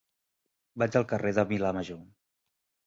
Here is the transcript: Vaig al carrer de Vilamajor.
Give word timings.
Vaig 0.83 0.97
al 1.01 1.07
carrer 1.13 1.35
de 1.41 1.47
Vilamajor. 1.53 2.03